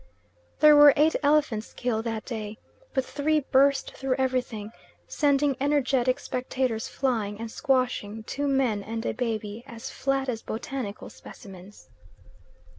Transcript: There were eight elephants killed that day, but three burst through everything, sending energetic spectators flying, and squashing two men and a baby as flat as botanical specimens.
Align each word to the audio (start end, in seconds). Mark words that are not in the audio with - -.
There 0.61 0.75
were 0.75 0.95
eight 0.97 1.15
elephants 1.21 1.73
killed 1.75 2.05
that 2.05 2.25
day, 2.25 2.57
but 2.91 3.05
three 3.05 3.41
burst 3.41 3.95
through 3.95 4.15
everything, 4.17 4.71
sending 5.07 5.55
energetic 5.61 6.19
spectators 6.19 6.87
flying, 6.87 7.39
and 7.39 7.51
squashing 7.51 8.23
two 8.23 8.47
men 8.47 8.81
and 8.81 9.05
a 9.05 9.13
baby 9.13 9.63
as 9.67 9.91
flat 9.91 10.27
as 10.27 10.41
botanical 10.41 11.11
specimens. 11.11 11.91